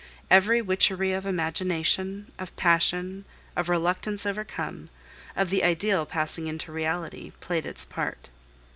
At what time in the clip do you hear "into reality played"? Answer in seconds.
6.47-7.67